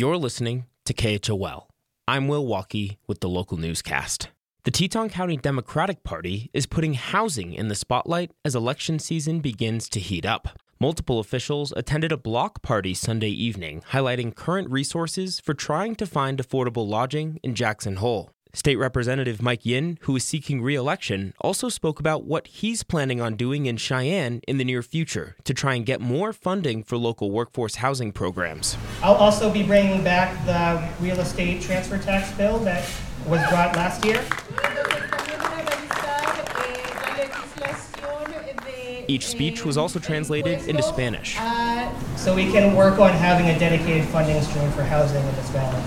[0.00, 1.66] You're listening to KHOL.
[2.06, 4.28] I'm Will Walkey with the local newscast.
[4.62, 9.88] The Teton County Democratic Party is putting housing in the spotlight as election season begins
[9.88, 10.60] to heat up.
[10.78, 16.38] Multiple officials attended a block party Sunday evening highlighting current resources for trying to find
[16.38, 18.30] affordable lodging in Jackson Hole.
[18.58, 23.20] State Representative Mike Yin, who is seeking re election, also spoke about what he's planning
[23.20, 26.96] on doing in Cheyenne in the near future to try and get more funding for
[26.96, 28.76] local workforce housing programs.
[29.00, 32.82] I'll also be bringing back the real estate transfer tax bill that
[33.28, 34.24] was brought last year.
[39.06, 41.36] Each speech was also translated into Spanish.
[42.16, 45.80] So we can work on having a dedicated funding stream for housing in this valley.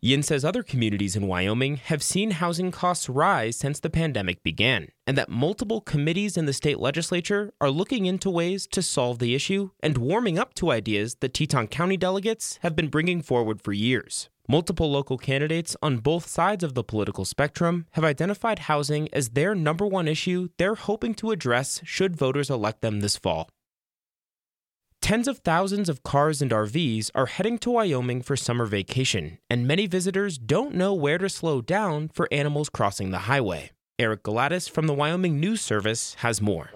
[0.00, 4.88] Yin says other communities in Wyoming have seen housing costs rise since the pandemic began,
[5.08, 9.34] and that multiple committees in the state legislature are looking into ways to solve the
[9.34, 13.72] issue and warming up to ideas that Teton County delegates have been bringing forward for
[13.72, 14.28] years.
[14.48, 19.52] Multiple local candidates on both sides of the political spectrum have identified housing as their
[19.52, 23.50] number one issue they're hoping to address should voters elect them this fall.
[25.08, 29.66] Tens of thousands of cars and RVs are heading to Wyoming for summer vacation, and
[29.66, 33.70] many visitors don't know where to slow down for animals crossing the highway.
[33.98, 36.72] Eric Galatas from the Wyoming News Service has more.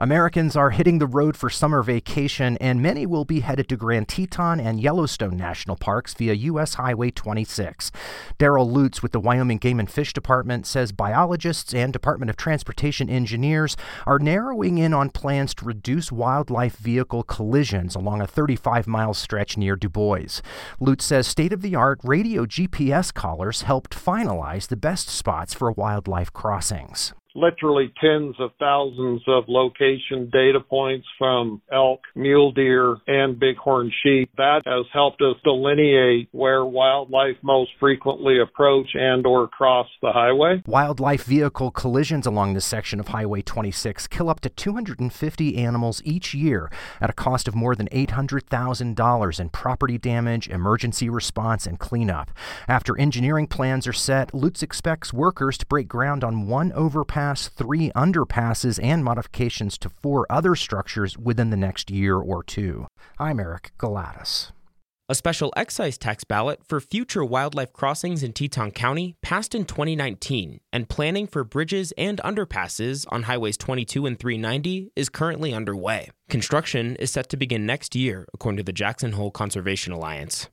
[0.00, 4.08] Americans are hitting the road for summer vacation, and many will be headed to Grand
[4.08, 6.72] Teton and Yellowstone National Parks via U.S.
[6.72, 7.92] Highway 26.
[8.38, 13.10] Daryl Lutz with the Wyoming Game and Fish Department says biologists and Department of Transportation
[13.10, 19.12] engineers are narrowing in on plans to reduce wildlife vehicle collisions along a 35 mile
[19.12, 20.40] stretch near Dubois.
[20.80, 25.70] Lutz says state of the art radio GPS collars helped finalize the best spots for
[25.70, 33.38] wildlife crossings literally tens of thousands of location data points from elk, mule deer, and
[33.38, 34.30] bighorn sheep.
[34.36, 40.62] That has helped us delineate where wildlife most frequently approach and or cross the highway.
[40.66, 46.34] Wildlife vehicle collisions along this section of Highway 26 kill up to 250 animals each
[46.34, 52.30] year at a cost of more than $800,000 in property damage, emergency response, and cleanup.
[52.68, 57.90] After engineering plans are set, Lutz expects workers to break ground on one overpass three
[57.94, 62.86] underpasses, and modifications to four other structures within the next year or two.
[63.18, 64.52] I'm Eric Galatas.
[65.08, 70.60] A special excise tax ballot for future wildlife crossings in Teton County passed in 2019,
[70.72, 76.10] and planning for bridges and underpasses on Highways 22 and 390 is currently underway.
[76.28, 80.48] Construction is set to begin next year, according to the Jackson Hole Conservation Alliance.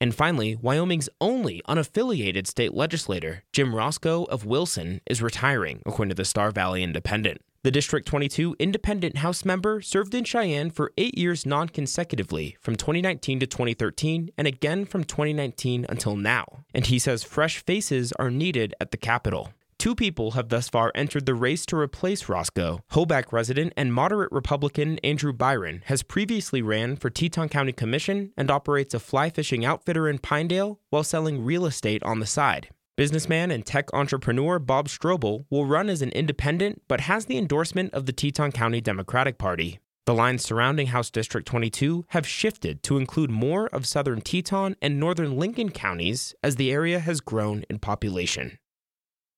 [0.00, 6.14] And finally, Wyoming's only unaffiliated state legislator, Jim Roscoe of Wilson, is retiring, according to
[6.14, 7.42] the Star Valley Independent.
[7.62, 12.74] The District 22 independent House member served in Cheyenne for eight years non consecutively from
[12.74, 16.64] 2019 to 2013 and again from 2019 until now.
[16.72, 19.52] And he says fresh faces are needed at the Capitol.
[19.80, 22.80] Two people have thus far entered the race to replace Roscoe.
[22.92, 28.50] Hoback resident and moderate Republican Andrew Byron has previously ran for Teton County Commission and
[28.50, 32.68] operates a fly fishing outfitter in Pinedale while selling real estate on the side.
[32.98, 37.94] Businessman and tech entrepreneur Bob Strobel will run as an independent but has the endorsement
[37.94, 39.78] of the Teton County Democratic Party.
[40.04, 45.00] The lines surrounding House District 22 have shifted to include more of southern Teton and
[45.00, 48.58] northern Lincoln counties as the area has grown in population.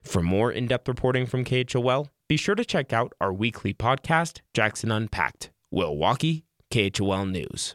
[0.02, 4.40] For more in depth reporting from KHOL, be sure to check out our weekly podcast,
[4.52, 5.50] Jackson Unpacked.
[5.70, 7.74] Will Walkey, KHOL News.